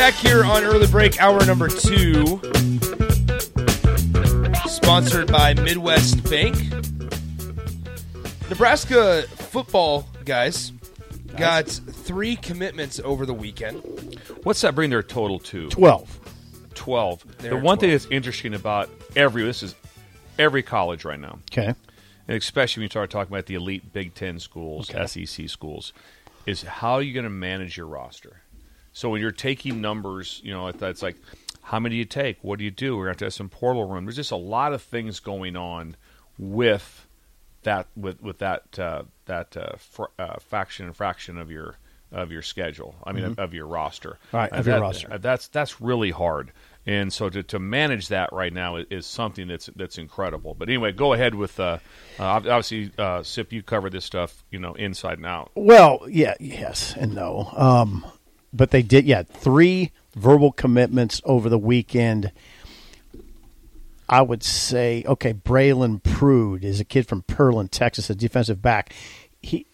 [0.00, 2.40] Back here on early break, hour number two,
[4.66, 6.56] sponsored by Midwest Bank.
[8.48, 10.72] Nebraska football guys
[11.36, 13.76] got three commitments over the weekend.
[14.42, 15.68] What's that bring their total to?
[15.68, 16.20] 12.
[16.72, 17.36] 12.
[17.36, 18.02] They're the one thing 12.
[18.02, 19.74] that's interesting about every this is
[20.38, 21.74] every college right now, Okay.
[22.26, 25.92] and especially when you start talking about the elite Big Ten schools, SEC schools,
[26.46, 28.40] is how are you going to manage your roster?
[28.92, 31.16] So when you're taking numbers, you know, it's like,
[31.62, 32.38] how many do you take?
[32.42, 32.96] What do you do?
[32.96, 34.04] We're going to have some portal room.
[34.04, 35.96] There's just a lot of things going on
[36.38, 37.06] with
[37.62, 41.76] that with with that uh, that uh, fr- uh, faction and fraction of your
[42.10, 42.96] of your schedule.
[43.04, 44.18] I mean, of, of your roster.
[44.28, 44.36] Mm-hmm.
[44.36, 45.18] Right, of your roster.
[45.18, 46.52] That's that's really hard.
[46.86, 50.54] And so to, to manage that right now is, is something that's that's incredible.
[50.54, 51.78] But anyway, go ahead with uh,
[52.18, 53.52] uh, obviously uh, Sip.
[53.52, 55.52] You cover this stuff, you know, inside and out.
[55.54, 57.52] Well, yeah, yes and no.
[57.54, 58.04] Um,
[58.52, 62.32] but they did, yeah, three verbal commitments over the weekend.
[64.08, 68.92] I would say, okay, Braylon Prude is a kid from Pearland, Texas, a defensive back.
[69.40, 69.66] He,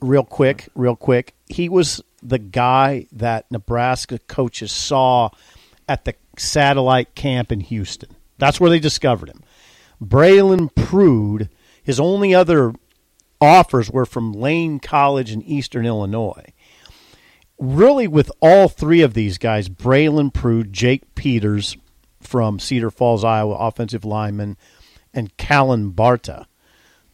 [0.00, 5.30] real quick, real quick, he was the guy that Nebraska coaches saw
[5.88, 8.10] at the satellite camp in Houston.
[8.38, 9.42] That's where they discovered him.
[10.02, 11.48] Braylon Prude,
[11.82, 12.74] his only other
[13.40, 16.52] offers were from Lane College in Eastern Illinois.
[17.58, 21.76] Really, with all three of these guys, Braylon Prude, Jake Peters
[22.20, 24.56] from Cedar Falls, Iowa, offensive lineman,
[25.12, 26.46] and Callan Barta,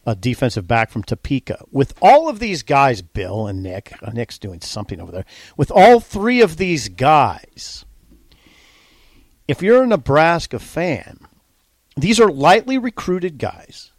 [0.05, 1.63] a defensive back from Topeka.
[1.71, 5.25] With all of these guys, Bill and Nick, uh, Nick's doing something over there.
[5.57, 7.85] With all three of these guys,
[9.47, 11.19] if you're a Nebraska fan,
[11.95, 13.91] these are lightly recruited guys.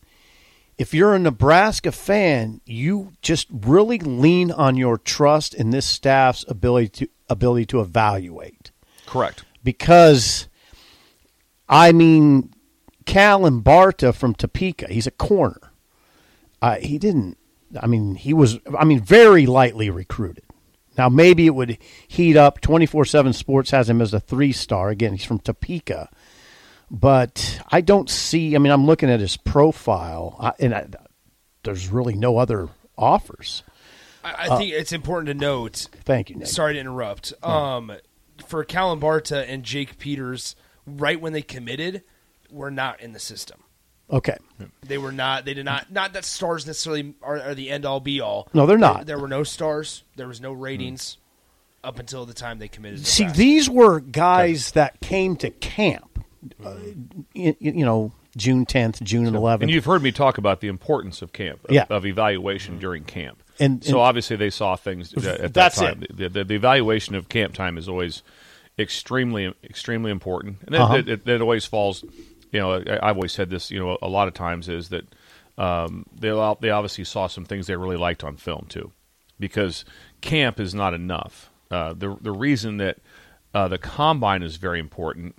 [0.79, 6.45] If you're a Nebraska fan, you just really lean on your trust in this staff's
[6.49, 8.71] ability to ability to evaluate.
[9.07, 9.45] Correct.
[9.63, 10.49] Because
[11.69, 12.53] I mean
[13.05, 15.73] Callan Barta from Topeka, he's a corner.
[16.61, 17.37] Uh, he didn't
[17.81, 20.45] I mean he was I mean very lightly recruited.
[20.97, 21.79] Now maybe it would
[22.09, 26.09] heat up 24/7 Sports has him as a 3-star again, he's from Topeka
[26.93, 28.55] but I don't see.
[28.55, 30.87] I mean, I'm looking at his profile, I, and I,
[31.65, 33.65] there's really no other offers.
[34.23, 35.89] I, I think uh, it's important to note.
[36.05, 36.49] Thank you, Nick.
[36.49, 37.33] Sorry to interrupt.
[37.43, 37.93] Um,
[38.47, 40.55] for Callan Barta and Jake Peters,
[40.87, 42.03] right when they committed,
[42.51, 43.63] were not in the system.
[44.11, 44.37] Okay,
[44.83, 45.47] They were not.
[45.47, 45.91] They did not.
[45.91, 48.47] Not that stars necessarily are, are the end all be all.
[48.53, 48.97] No, they're not.
[48.97, 50.05] There, there were no stars.
[50.17, 50.61] There was no hmm.
[50.61, 51.17] ratings
[51.83, 52.99] up until the time they committed.
[52.99, 56.12] to see, these were guys that came to camp.
[56.65, 56.75] Uh,
[57.35, 59.63] you, you know, June 10th, June 11th.
[59.63, 61.85] And you've heard me talk about the importance of camp, of, Yeah.
[61.91, 63.43] of evaluation during camp.
[63.61, 66.05] And- so obviously they saw things at that time.
[66.13, 68.23] The, the, the evaluation of camp time is always
[68.79, 70.95] extremely, extremely important, and it, Uh-huh.
[70.97, 72.03] it, it, it always falls.
[72.51, 73.71] You know, I, I've always said this.
[73.71, 75.05] You know, a lot of times is that
[75.59, 76.29] um, they
[76.61, 78.91] they obviously saw some things they really liked on film too,
[79.39, 79.85] because
[80.23, 81.51] camp is not enough.
[81.71, 82.99] Uh, the the reason that
[83.55, 85.35] uh, the combine is very important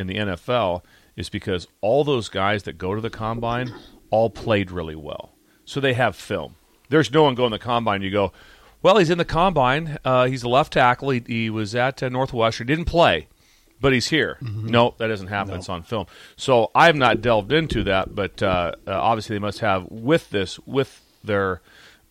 [0.00, 0.82] in the NFL
[1.16, 3.72] is because all those guys that go to the combine
[4.10, 5.32] all played really well.
[5.64, 6.56] So they have film.
[6.88, 8.02] There's no one going to the combine.
[8.02, 8.32] You go,
[8.82, 9.98] well, he's in the combine.
[10.04, 11.10] Uh, he's a left tackle.
[11.10, 12.66] He, he was at uh, Northwestern.
[12.66, 13.28] Didn't play.
[13.80, 14.38] but he's here.
[14.40, 15.54] No, that doesn't happen.
[15.54, 16.06] It's on film.
[16.36, 20.30] So I have not delved into that, but uh, uh, obviously they must have with
[20.30, 21.60] this with their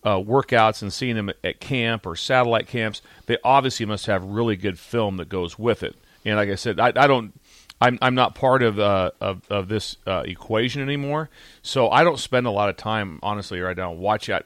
[0.02, 3.02] uh, workouts and seeing them at camp or satellite camps.
[3.26, 5.94] They obviously must have really good film that goes with it.
[6.24, 7.32] And like I said, I, I don't.
[7.80, 11.30] I'm I'm not part of uh, of, of this uh, equation anymore,
[11.62, 13.92] so I don't spend a lot of time, honestly, right now.
[13.92, 14.42] Watch I,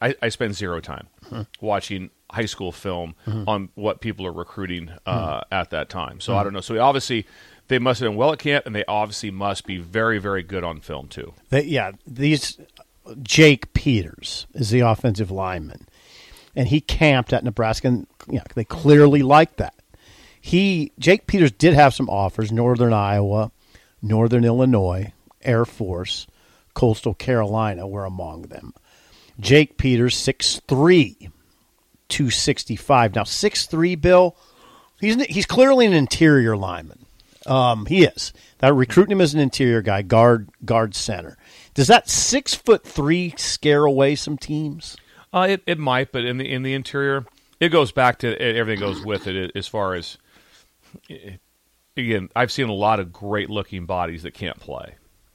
[0.00, 1.08] I, I spend zero time
[1.60, 6.20] watching high school film on what people are recruiting uh, at that time.
[6.20, 6.60] So I don't know.
[6.60, 7.26] So obviously,
[7.68, 10.62] they must have done well at camp, and they obviously must be very very good
[10.62, 11.34] on film too.
[11.50, 12.58] They, yeah, these
[13.22, 15.88] Jake Peters is the offensive lineman,
[16.54, 19.74] and he camped at Nebraska, and yeah, they clearly liked that.
[20.48, 23.52] He Jake Peters did have some offers: Northern Iowa,
[24.00, 25.12] Northern Illinois,
[25.42, 26.26] Air Force,
[26.72, 28.72] Coastal Carolina were among them.
[29.38, 31.30] Jake Peters, 6'3",
[32.08, 33.14] 265.
[33.14, 34.38] Now six three, Bill.
[34.98, 37.04] He's he's clearly an interior lineman.
[37.44, 38.32] Um, he is.
[38.60, 41.36] That recruiting him as an interior guy, guard guard center.
[41.74, 44.96] Does that six foot three scare away some teams?
[45.30, 47.26] Uh, it, it might, but in the in the interior,
[47.60, 50.16] it goes back to everything goes with it as far as
[51.10, 51.36] Eh,
[51.96, 52.28] again.
[52.36, 54.94] I've seen a lot of great looking bodies that can't play.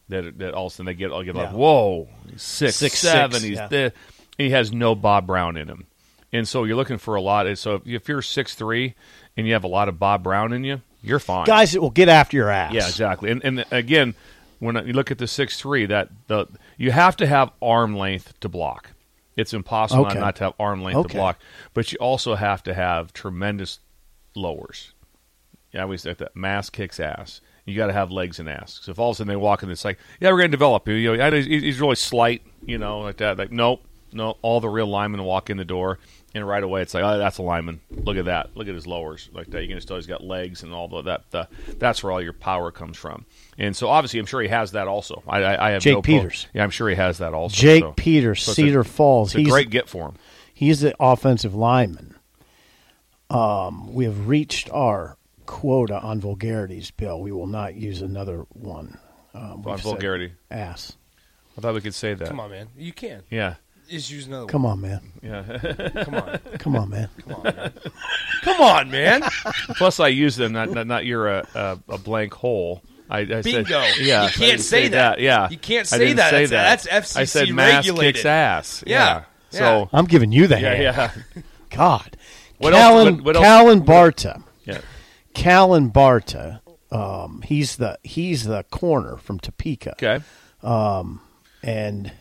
[0.10, 3.00] That that all of a sudden they get all get like whoa he's six, Six,
[3.00, 3.68] seven six, he's yeah.
[3.68, 3.92] thi-
[4.38, 5.86] he has no Bob Brown in him,
[6.34, 7.48] and so you're looking for a lot.
[7.48, 8.96] And So if, you're six three
[9.38, 11.46] and you have a lot of Bob Brown in you, you're fine.
[11.46, 12.74] Guys that will get after your ass.
[12.74, 13.32] Yeah, exactly.
[13.32, 14.14] And and again,
[14.60, 18.38] when you look at the six three, that the you have to have arm length
[18.42, 18.90] to block.
[19.38, 20.16] It's impossible Okay.
[20.16, 21.10] not, not to have arm length Okay.
[21.14, 21.40] to block,
[21.74, 23.80] but you also have to have tremendous
[24.36, 24.92] lowers.
[25.74, 27.42] Yeah, we say that mass kicks ass.
[27.66, 28.80] You got to have legs and ass.
[28.84, 30.58] So if all of a sudden they walk in, it's like, yeah, we're going to
[30.58, 30.88] develop.
[30.88, 33.38] You know, know he's, he's really slight, you know, like that.
[33.38, 33.82] Like, nope,
[34.12, 34.38] no.
[34.42, 35.98] All the real linemen walk in the door,
[36.36, 37.80] and right away it's like, oh, that's a lineman.
[37.90, 38.56] Look at that.
[38.56, 39.62] Look at his lowers, like that.
[39.62, 41.32] You can just tell he's got legs and all the, that.
[41.32, 41.48] The,
[41.80, 43.26] that's where all your power comes from.
[43.58, 45.24] And so obviously, I'm sure he has that also.
[45.26, 46.48] I, I, I have Jake no Peters.
[46.54, 47.56] yeah, I'm sure he has that also.
[47.56, 47.94] Jake so.
[47.94, 49.30] Peters, So it's a- Cedar Falls.
[49.30, 50.16] It's a he's great get for him.
[50.54, 52.16] he's the offensive lineman.
[53.30, 57.20] Um, we have reached our quota on vulgarities, Bill.
[57.22, 58.98] We will not use another one.
[59.34, 60.34] Um, On vulgarity.
[60.52, 60.94] ass.
[61.58, 62.28] I thought we could say that.
[62.28, 62.68] Come on, man.
[62.78, 63.24] You can.
[63.30, 63.56] Yeah.
[63.90, 65.02] Just use another Come on, man.
[65.22, 65.44] Yeah.
[66.04, 66.40] Come on.
[66.60, 67.10] Come on, man.
[67.28, 67.74] Come on, man.
[68.44, 69.22] Come on, man.
[69.78, 70.54] Plus, I use them.
[70.54, 72.82] Not, not, not you're a, a, a blank hole.
[73.10, 73.64] I, I Bingo.
[73.82, 75.20] Said, yeah, You can't didn't say that.
[75.20, 76.30] Yeah, You can't I say didn't that.
[76.32, 76.92] Say That's- that.
[76.92, 78.16] that's I said FCC mass regulated.
[78.16, 78.84] kicks ass.
[78.88, 79.24] Yeah.
[79.50, 81.12] So I'm giving you the yeah, hand.
[81.36, 82.18] yeah, God.
[82.58, 84.42] What else- Callan, what- what else- Callan Barta.
[85.34, 86.62] Callan Barta.
[86.92, 89.94] Um, he's the he's the corner from Topeka.
[89.94, 90.24] Okay.
[91.64, 92.12] And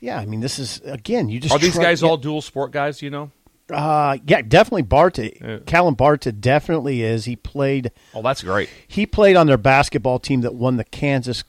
[0.00, 1.28] yeah, I mean, this is again.
[1.28, 3.02] You just Are these try- guys yeah, all dual sport guys?
[3.02, 3.30] You know?
[3.70, 5.40] Uh, yeah, definitely Barta.
[5.40, 5.58] Yeah.
[5.66, 7.24] Callan Barta definitely is.
[7.24, 7.90] He played.
[8.14, 8.68] Oh, that's great.
[8.86, 11.44] He played on their basketball team that won the Kansas.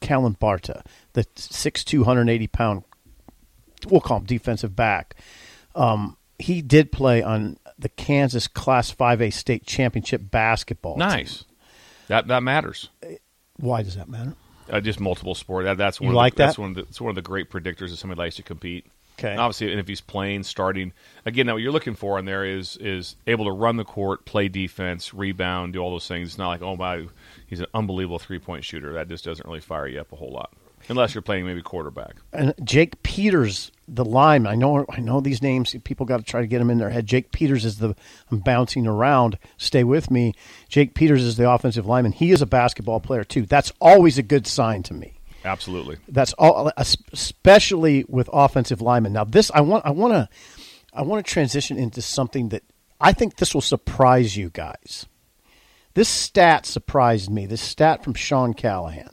[0.00, 0.84] Callan Barta,
[1.14, 2.84] the six two hundred eighty pound.
[3.88, 5.16] We'll call him defensive back.
[5.74, 10.94] Um, he did play on the Kansas Class Five A state championship basketball.
[10.94, 11.00] team.
[11.00, 11.44] Nice.
[12.08, 12.90] That that matters.
[13.56, 14.34] Why does that matter?
[14.70, 15.64] Uh, just multiple sport.
[15.64, 16.08] That, that's one.
[16.08, 16.82] You of like the, That's one of the.
[16.82, 18.86] It's one of the great predictors of somebody likes to compete.
[19.18, 19.30] Okay.
[19.30, 20.92] And obviously, and if he's playing, starting
[21.24, 24.24] again, now what you're looking for in there is is able to run the court,
[24.24, 26.30] play defense, rebound, do all those things.
[26.30, 27.06] It's not like oh my,
[27.46, 28.94] he's an unbelievable three point shooter.
[28.94, 30.52] That just doesn't really fire you up a whole lot,
[30.88, 32.16] unless you're playing maybe quarterback.
[32.32, 34.52] and Jake Peters, the lineman.
[34.52, 35.74] I know, I know these names.
[35.84, 37.06] People got to try to get them in their head.
[37.06, 37.94] Jake Peters is the.
[38.30, 39.38] I'm bouncing around.
[39.56, 40.34] Stay with me.
[40.68, 42.12] Jake Peters is the offensive lineman.
[42.12, 43.46] He is a basketball player too.
[43.46, 45.14] That's always a good sign to me.
[45.44, 45.98] Absolutely.
[46.08, 49.12] That's all, especially with offensive linemen.
[49.12, 49.84] Now, this I want.
[49.86, 50.28] I want to.
[50.92, 52.62] I want to transition into something that
[53.00, 55.06] I think this will surprise you guys.
[55.94, 57.46] This stat surprised me.
[57.46, 59.10] This stat from Sean Callahan.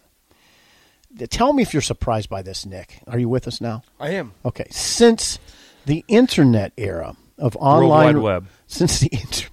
[1.30, 3.00] Tell me if you're surprised by this, Nick.
[3.08, 3.84] Are you with us now?
[4.00, 4.34] I am.
[4.46, 5.40] Okay, since
[5.86, 8.48] the internet era of online Wide Web.
[8.68, 9.48] since the inter,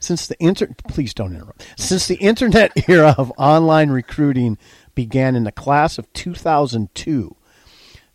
[0.00, 1.66] since the inter please don't interrupt.
[1.76, 4.58] Since the internet era of online recruiting
[4.94, 7.34] began in the class of 2002.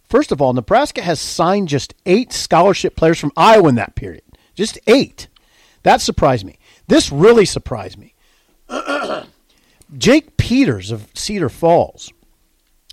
[0.04, 4.24] First of all, Nebraska has signed just 8 scholarship players from Iowa in that period.
[4.54, 5.28] Just 8.
[5.84, 6.60] That surprised me.
[6.88, 8.13] This really surprised me.
[9.98, 12.12] Jake Peters of Cedar Falls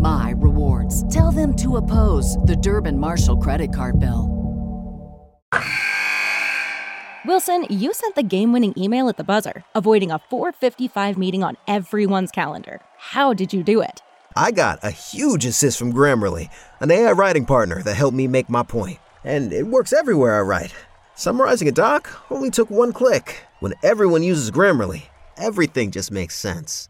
[0.00, 1.12] my rewards.
[1.12, 4.40] Tell them to oppose the Durbin Marshall credit card bill.
[7.26, 11.56] Wilson, you sent the game winning email at the buzzer, avoiding a 455 meeting on
[11.68, 12.80] everyone's calendar.
[12.96, 14.02] How did you do it?
[14.36, 18.48] I got a huge assist from Grammarly, an AI writing partner that helped me make
[18.48, 18.98] my point.
[19.24, 20.74] And it works everywhere I write.
[21.14, 23.44] Summarizing a doc only took one click.
[23.60, 25.04] When everyone uses Grammarly,
[25.36, 26.89] everything just makes sense.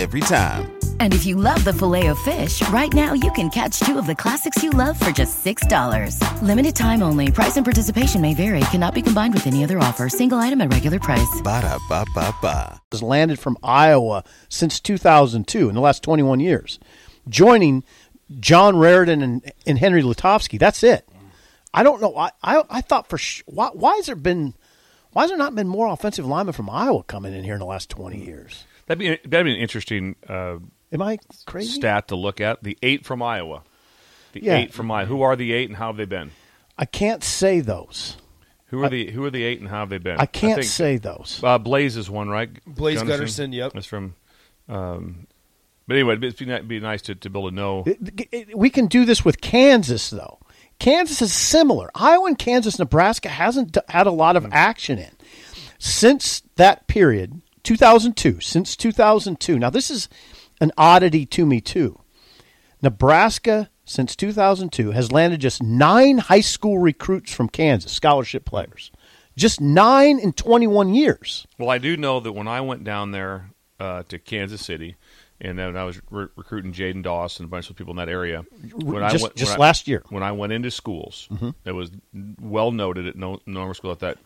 [0.00, 0.72] Every time.
[0.98, 4.06] And if you love the filet of fish, right now you can catch two of
[4.06, 6.40] the classics you love for just $6.
[6.40, 7.30] Limited time only.
[7.30, 8.60] Price and participation may vary.
[8.70, 10.08] Cannot be combined with any other offer.
[10.08, 11.42] Single item at regular price.
[11.44, 12.80] Ba-da-ba-ba-ba.
[12.92, 16.78] has landed from Iowa since 2002 in the last 21 years,
[17.28, 17.84] joining
[18.38, 20.58] John Raridon and, and Henry Lutovsky.
[20.58, 21.06] That's it.
[21.74, 22.16] I don't know.
[22.16, 24.54] I I, I thought for sh- why, why has there been
[25.12, 27.66] why has there not been more offensive linemen from Iowa coming in here in the
[27.66, 28.64] last 20 years?
[28.90, 30.56] That'd be that'd be an interesting uh,
[30.92, 31.70] Am I crazy?
[31.74, 32.64] stat to look at.
[32.64, 33.62] The eight from Iowa.
[34.32, 34.56] The Yeah.
[34.56, 35.06] eight from Iowa.
[35.06, 36.32] Who are the eight and how have they been?
[36.76, 38.16] I can't say those.
[38.66, 40.18] Who are the Who are the eight and how have they been?
[40.18, 41.40] I can't think, say those.
[41.40, 42.50] Uh, Blaise is one, right?
[42.66, 43.72] Blaise Gunnerson, yep.
[43.74, 44.16] That's from.
[44.68, 45.28] Um,
[45.86, 47.84] but anyway, it'd be, it'd be nice to, to be able to know.
[47.86, 50.40] It- it- we can do this with Kansas, though.
[50.80, 51.90] Kansas is similar.
[51.94, 55.10] Iowa and Kansas, Nebraska hasn't had a lot of action in
[55.78, 57.40] since that period,
[57.74, 58.40] 2002.
[58.40, 59.56] Since 2002.
[59.56, 60.08] Now, this is
[60.60, 62.00] an oddity to me too.
[62.82, 68.90] Nebraska, since 2002, has landed just nine high school recruits from Kansas, scholarship players.
[69.36, 71.46] Just nine in 21 years.
[71.58, 74.96] Well, I do know that when I went down there uh, to Kansas City,
[75.40, 78.08] and then I was re- recruiting Jaden Doss and a bunch of people in that
[78.08, 78.44] area.
[78.74, 80.02] When Just- I went, just I- last year.
[80.08, 81.54] when I went into schools, Mhm.
[81.64, 81.90] it was
[82.40, 84.18] well noted at no, normal school at that.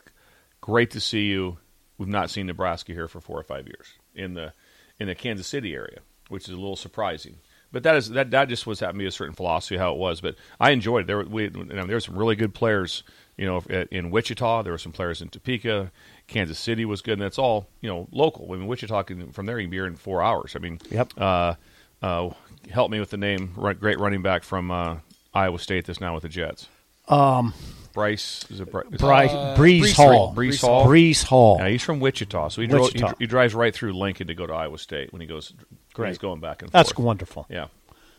[0.63, 1.59] Great to see you.
[1.99, 4.53] We've not seen Nebraska here for four or five years in the
[4.99, 7.37] in the Kansas City area, which is a little surprising.
[7.73, 10.21] But that is that that just was to be a certain philosophy how it was.
[10.21, 11.07] But I enjoyed it.
[11.09, 13.03] There were we, you know, there were some really good players.
[13.37, 13.59] You know,
[13.91, 15.91] in Wichita, there were some players in Topeka.
[16.29, 18.53] Kansas City was good, and that's all you know local.
[18.53, 20.55] I mean, Wichita can, from there you can be here in four hours.
[20.55, 21.15] I mean, Yep.
[21.19, 21.55] Uh,
[22.01, 22.31] uh,
[22.71, 23.55] help me with the name.
[23.57, 24.99] Great running back from uh,
[25.33, 26.69] Iowa State that's now with the Jets.
[27.09, 27.55] Um,
[27.95, 28.87] Bryce is it Bryce?
[28.99, 30.35] Bryce, Uh, Breece, Breece Hall.
[30.35, 30.87] Breece Hall.
[30.87, 31.57] Breece Hall.
[31.61, 32.99] Yeah, he's from Wichita, so he, dro- Wichita.
[33.07, 35.53] dr- he drives right through Lincoln to go to Iowa State when he goes.
[35.97, 36.73] When he's going back and forth.
[36.73, 37.05] That's forth.
[37.07, 37.47] wonderful.
[37.49, 37.67] Yeah,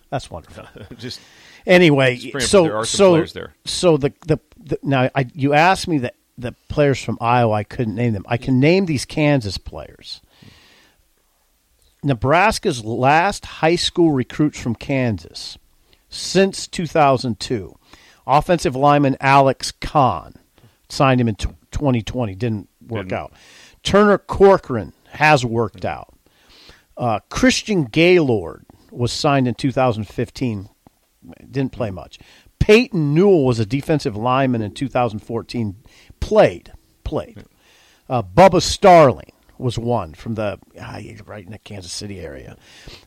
[0.10, 0.66] That's wonderful.
[0.98, 1.20] just
[1.68, 3.54] Anyway, Just so there are some so players there.
[3.66, 7.64] so the, the the now I you asked me that the players from Iowa I
[7.64, 8.24] couldn't name them.
[8.28, 10.22] I can name these Kansas players.
[12.04, 15.58] Nebraska's last high school recruits from Kansas
[16.10, 17.78] since 2002.
[18.28, 20.34] Offensive lineman Alex Kahn
[20.90, 22.36] signed him in tw 2020.
[22.36, 23.20] Didn't work Didn't.
[23.20, 23.34] out.
[23.84, 26.14] Turner Corcoran has worked out.
[26.98, 30.70] Uh, Christian Gaylord was signed in 2015.
[31.52, 32.20] Didn't play much.
[32.60, 35.76] Peyton Newell was a defensive lineman in 2014.
[36.20, 36.72] Played,
[37.04, 37.44] played.
[38.10, 42.58] Uh, Bubba Starling was one from the ah, right in the Kansas City area.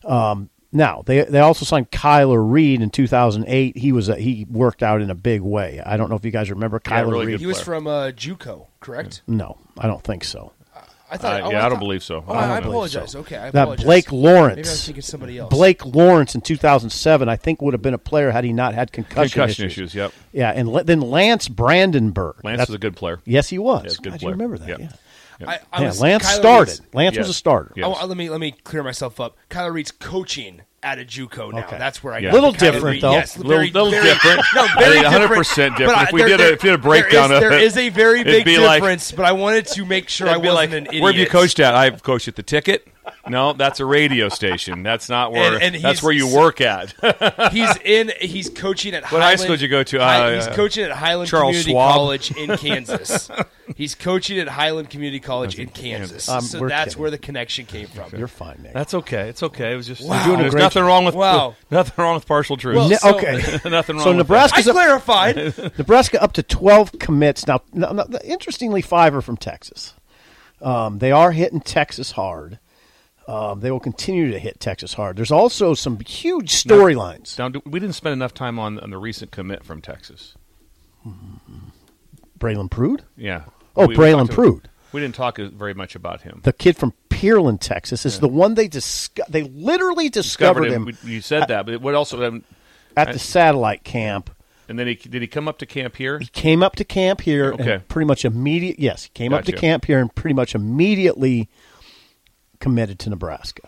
[0.05, 3.77] Um, now they they also signed Kyler Reed in 2008.
[3.77, 5.81] He was a, he worked out in a big way.
[5.85, 7.41] I don't know if you guys remember Yeah, Kyler really Reed.
[7.41, 7.65] He was player.
[7.65, 9.23] from uh, JUCO, correct?
[9.27, 10.53] No, I don't think so.
[11.11, 11.41] I thought.
[11.41, 12.23] Uh, oh, yeah, I don't thought- believe so.
[12.29, 13.13] Oh, I I, don't I apologize.
[13.13, 13.21] so.
[13.21, 13.79] Okay, I That.
[13.79, 14.57] Blake Lawrence.
[14.57, 15.49] Maybe I was thinking somebody else.
[15.49, 18.93] Blake Lawrence in 2007, I think, would have been a player had he not had
[18.93, 19.95] concussion, concussion issues.
[19.95, 22.45] Yep, Yeah, and le- then Lance Brandenburg.
[22.45, 23.21] Lance That's- was a good player.
[23.25, 23.85] Yes, he was.
[23.85, 24.29] Yeah, good God, player.
[24.29, 24.69] you remember that?
[24.69, 24.81] Yep.
[24.81, 24.89] Yeah.
[25.47, 26.71] I, I Yeah, was, Lance Kyler started.
[26.81, 27.73] Reed's- Lance was a starter.
[27.77, 27.97] Yes.
[28.01, 29.37] I- let me let me clear myself up.
[29.51, 31.59] Kyler Reed's coaching at a JUCO now.
[31.67, 31.77] Okay.
[31.79, 32.31] That's where I Yeah.
[32.31, 33.03] got Little the Kyler different, Reed.
[33.03, 33.13] though.
[33.13, 34.43] Yes, Little- very, little very- different.
[34.55, 35.77] No, very mean, 100% different.
[35.77, 35.79] different.
[35.79, 37.53] But I- If we there- did a- if we did a breakdown is- of there
[37.53, 39.13] it, is a very big be like- difference.
[39.13, 41.03] but I wanted to make sure I wasn't like, an idiot.
[41.03, 41.75] Where have you coached at?
[41.75, 42.87] I've coached at the Ticket.
[43.31, 44.83] No, that's a radio station.
[44.83, 45.55] That's not where.
[45.55, 46.95] And- and that's where you work at.
[47.53, 48.13] he's in.
[48.21, 49.03] He's coaching at.
[49.05, 49.99] What high Highland, school did you go to?
[49.99, 51.95] Hi- Uh, he's coaching at Highland Charles Community Schwab?
[51.95, 53.31] College in Kansas.
[53.77, 56.29] he's coaching at Highland Community College in Kansas.
[56.29, 57.01] Um, so that's kidding.
[57.03, 58.11] where the connection came from.
[58.19, 58.73] You're fine, Nick.
[58.73, 59.29] That's okay.
[59.29, 59.73] It's okay.
[59.73, 60.37] It was just Wow.
[60.37, 61.55] there's Great nothing wrong with Wow.
[61.71, 62.77] nothing wrong with partial truth.
[62.77, 63.59] Well, Ne- so- okay.
[63.69, 64.05] nothing wrong.
[64.05, 65.37] So with Nebraska's I up, clarified.
[65.79, 67.47] Nebraska up to 12 commits.
[67.47, 69.95] Now, now, now, interestingly, five are from Texas.
[70.61, 72.59] Um, they are hitting Texas hard.
[73.29, 75.17] Um, they will continue to hit Texas hard.
[75.19, 77.39] There's also some huge storylines.
[77.39, 80.35] Now, we didn't spend enough time on, on the recent commit from Texas.
[82.39, 83.43] Braylon Prude, Yeah.
[83.77, 84.69] Oh, We- we Braylon talked- Prude.
[84.93, 86.41] We didn't talk very much about him.
[86.45, 90.97] the kid from Pearland, Texas, is the one they disco- They literally discovered, him, We-
[91.05, 92.25] You said that, but what also?
[92.27, 92.45] um,
[92.97, 94.31] at the satellite camp.
[94.69, 96.19] And then he did he come up to camp here?
[96.19, 97.73] He came up to camp here Okay.
[97.75, 98.79] and pretty much immediate.
[98.79, 101.49] Yes, he came up to camp here and pretty much immediately
[102.61, 103.63] committed to Nebraska.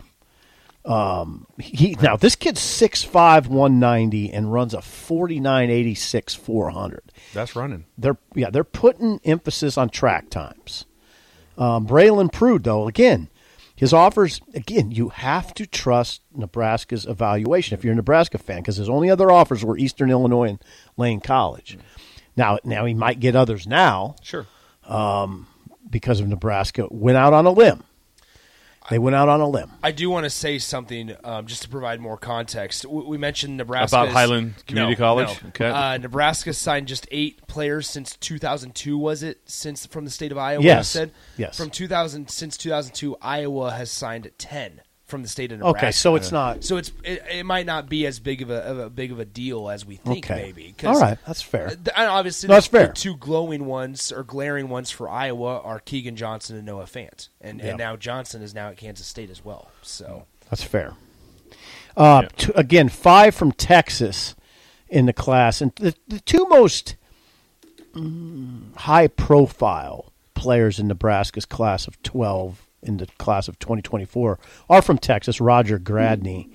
[0.83, 7.03] Um, he now this kid's 6'5", 190 and runs a 49.86 400.
[7.33, 7.85] That's running.
[7.99, 10.85] They're yeah they're putting emphasis on track times.
[11.57, 13.29] Um, Braylon Prude though again,
[13.75, 18.77] his offers again you have to trust Nebraska's evaluation if you're a Nebraska fan because
[18.77, 20.63] his only other offers were Eastern Illinois and
[20.97, 21.77] Lane College.
[22.35, 24.47] Now now he might get others now Sure.
[25.91, 27.83] because of Nebraska went out on a limb.
[28.89, 29.71] They went out on a limb.
[29.83, 32.85] I do want to say something um, just to provide more context.
[32.85, 35.29] We, we mentioned Nebraska About Highland Community College?
[35.49, 35.69] Okay.
[35.69, 38.97] Uh, Nebraska signed just eight players since 2002.
[38.97, 40.63] Was it since from the state of Iowa?
[40.63, 40.95] Yes.
[40.95, 41.57] you Said Yes.
[41.57, 44.81] From 2000 since 2002, Iowa has signed ten
[45.11, 45.77] from the state of Nebraska.
[45.85, 48.63] Okay, so it's not So it's it, it might not be as big of a,
[48.63, 50.25] of a big of a deal as we think.
[50.31, 50.41] Okay.
[50.41, 50.73] Maybe.
[50.75, 51.67] 'cause, All right, that's fair.
[51.67, 52.87] th- and obviously, No, that's the, fair.
[52.87, 57.29] the two glowing ones or glaring ones for Iowa are Keagan Johnson and Noah Fant,
[57.39, 57.67] and Yeah.
[57.67, 59.69] and now Johnson is now at Kansas State as well.
[59.83, 60.93] So That's fair.
[61.95, 62.29] Uh, Yeah.
[62.37, 64.35] t- again, five from Texas
[64.89, 66.95] in the class, and the, the two most
[67.95, 74.97] mm, high-profile players in Nebraska's class of twelve in the class of 2024 are from
[74.97, 75.41] Texas.
[75.41, 76.49] Roger Gradney,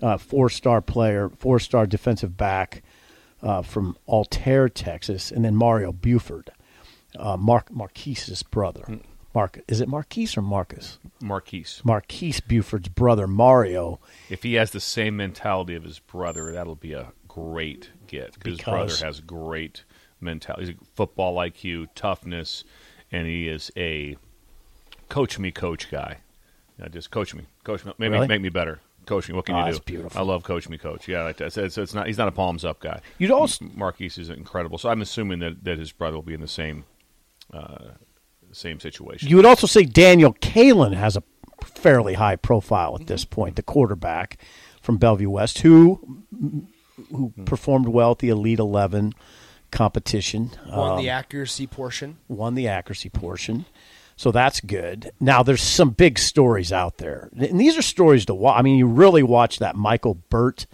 [0.00, 2.82] uh, four-star player, four-star defensive back
[3.42, 6.50] uh, from Altair, Texas, and then Mario Buford,
[7.18, 9.00] uh, Mark Marquise's brother.
[9.34, 10.98] Mark, is it Marquise or Marcus?
[11.20, 11.80] Marquise.
[11.84, 13.98] Marquise Buford's brother Mario.
[14.28, 18.58] If he has the same mentality of his brother, that'll be a great get because
[18.58, 19.84] his brother has great
[20.20, 20.66] mentality.
[20.66, 22.64] He's a football IQ, toughness,
[23.10, 24.16] and he is a
[25.12, 26.18] coach me, coach guy.
[26.78, 28.26] You know, just coach me, coach me, maybe Really?
[28.28, 28.80] make me better.
[29.04, 29.34] Coach me.
[29.34, 29.84] What can Oh, you that's do?
[29.84, 30.18] beautiful.
[30.20, 31.06] I love coach me, coach.
[31.08, 31.52] Yeah, like that.
[31.52, 32.06] So it's, it's not.
[32.06, 33.00] He's not a palms up guy.
[33.18, 34.78] You'd also- Marquise is incredible.
[34.78, 36.84] So I'm assuming that, that his brother will be in the same
[37.52, 37.90] uh,
[38.52, 39.28] same situation.
[39.28, 41.22] You would also say Daniel Kaelin has a
[41.64, 44.38] fairly high profile at this point, the quarterback
[44.80, 46.22] from Bellevue West, who
[47.10, 49.12] who performed well at the Elite Eleven
[49.72, 52.18] competition, won um, the accuracy portion.
[52.28, 53.64] won the accuracy portion.
[54.22, 55.10] So that's good.
[55.18, 58.56] Now there's some big stories out there, and these are stories to watch.
[58.56, 60.66] I mean, you really watch that Michael Burt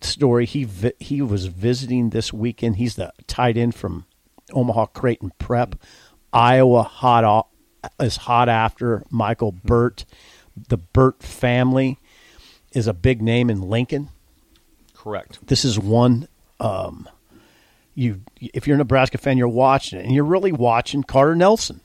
[0.00, 0.46] story.
[0.46, 2.76] He vi- he was visiting this weekend.
[2.76, 4.06] He's the tight end from
[4.54, 5.74] Omaha Creighton Prep.
[6.32, 7.48] Iowa hot o-
[8.02, 10.06] is hot after Michael Burt.
[10.56, 11.98] The Burt family
[12.72, 14.08] is a big name in Lincoln.
[14.94, 15.46] Correct.
[15.46, 16.28] This is one.
[16.58, 17.06] Um,
[17.94, 21.82] you, if you're a Nebraska fan, you're watching it, and you're really watching Carter Nelson.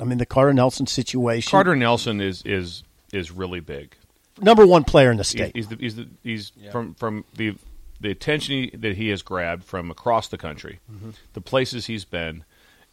[0.00, 1.50] I mean, the Carter Nelson situation.
[1.50, 2.82] Carter Nelson is is
[3.12, 3.94] is really big.
[4.40, 5.52] number one player in the state.
[5.56, 7.56] he's, the, he's, the, he's from from the
[8.00, 11.10] the attention he, that he has grabbed from across the country, Mm-hmm.
[11.32, 12.44] the places he's been.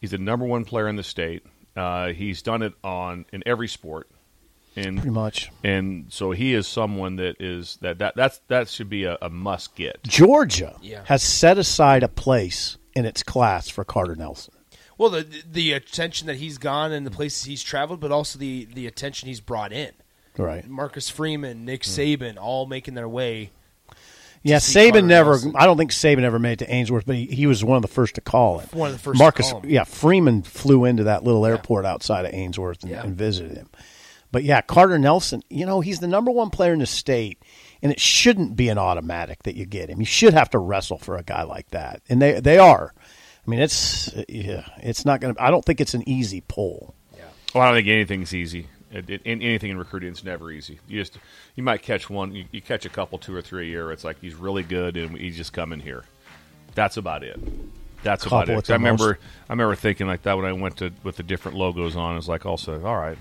[0.02, 1.44] He's the number one player in the state.
[1.76, 4.10] Uh, he's done it on in every sport,
[4.76, 5.52] and Pretty much.
[5.64, 9.30] And so he is someone that is that that that's that should be a, a
[9.30, 10.02] must get.
[10.04, 11.04] Georgia Yeah.
[11.06, 14.55] has set aside a place in its class for Carter Nelson.
[14.98, 18.66] Well, the the attention that he's gone and the places he's traveled, but also the
[18.74, 19.92] the attention he's brought in.
[20.38, 20.68] Right.
[20.68, 21.92] Marcus Freeman, Nick Hmm.
[21.92, 23.52] Saban, all making their way.
[24.44, 25.30] Yeah, Saban Carter never.
[25.32, 25.54] Nelson.
[25.56, 27.82] I don't think Saban ever made it to Ainsworth, but he, he was one of
[27.82, 28.72] the first to call it.
[28.74, 29.70] One of the first to Marcus, call him.
[29.72, 33.04] yeah, Freeman flew into that little airport outside of Ainsworth and, Yeah.
[33.04, 33.70] and visited him.
[34.32, 37.42] But yeah, Carter Nelson, you know, he's the number one player in the state,
[37.82, 40.00] and it shouldn't be an automatic that you get him.
[40.00, 42.94] You should have to wrestle for a guy like that, and they they are.
[43.46, 45.42] I mean, it's yeah, it's not going to.
[45.44, 46.96] I don't think it's an easy pull.
[47.54, 48.68] Well, I don't think anything's easy.
[48.92, 50.80] It, it, anything in recruiting is never easy.
[50.88, 51.18] You just
[51.56, 53.92] you might catch one, you, you catch a couple, two or three a year.
[53.92, 56.04] It's like he's really good, and he's just coming here.
[56.74, 57.40] That's about it.
[58.04, 58.52] That's Couple about it.
[58.52, 59.20] at 'Cause the I remember most.
[59.50, 62.18] I remember thinking like that when I went to with the different logos on.
[62.18, 63.18] It's like also all right.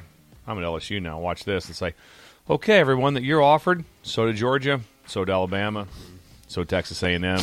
[0.46, 1.18] I'm at LSU now.
[1.20, 1.70] Watch this.
[1.70, 1.94] It's like
[2.50, 3.84] okay, everyone, that you're offered.
[4.02, 4.80] So did Georgia.
[5.06, 5.86] So did Alabama.
[6.48, 7.38] So Texas A&M.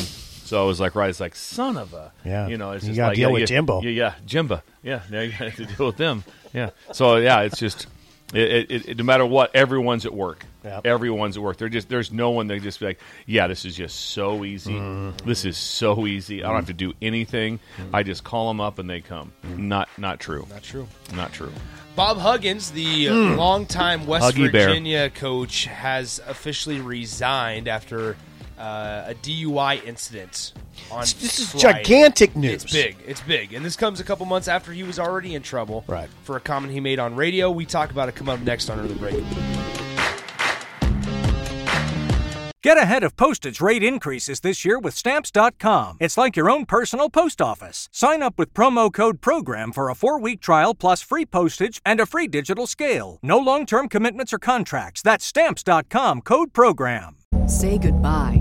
[0.52, 2.50] So it was like, right, it's like, son of a, Yeah.
[2.50, 3.82] you know, it's You just gotta like, deal yeah, with yeah, Jimbo.
[3.84, 4.62] Yeah, yeah, Jimbo.
[4.84, 6.26] Yeah, now you have to deal with them.
[6.54, 6.72] Yeah.
[6.92, 7.88] So yeah, it's just,
[8.34, 10.46] it, it, it, no matter what, everyone's at work.
[10.66, 10.86] Yep.
[10.86, 11.56] Everyone's at work.
[11.56, 14.74] They're just there's no one they just be like, yeah, this is just so easy.
[14.74, 15.26] Mm-hmm.
[15.26, 16.44] This is so easy.
[16.44, 17.62] I don't have to do anything.
[17.94, 19.32] I just call them up and they come.
[19.46, 19.70] Mm-hmm.
[19.70, 20.46] Not not true.
[20.50, 20.86] Not true.
[21.16, 21.54] Not true.
[21.96, 24.68] Bob Huggins, the longtime West Huggy Bear.
[24.68, 28.18] Virginia coach, has officially resigned after
[28.62, 30.54] uh, a DUI incident.
[30.92, 31.84] On This is Friday.
[31.84, 32.64] gigantic news.
[32.64, 32.98] It's big.
[33.06, 35.84] It's big, and this comes a couple months after he was already in trouble.
[35.88, 36.10] Right.
[36.24, 37.50] For a comment he made on radio.
[37.52, 38.16] We talk about it.
[38.16, 39.24] Come up next under the break.
[42.64, 45.98] Get ahead of postage rate increases this year with Stamps.com.
[46.00, 47.90] It's like your own personal post office.
[47.92, 52.00] Sign up with promo code PROGRAM for a four week trial plus free postage and
[52.00, 53.18] a free digital scale.
[53.24, 55.02] No long term commitments or contracts.
[55.02, 57.16] That's Stamps.com code PROGRAM.
[57.48, 58.41] Say goodbye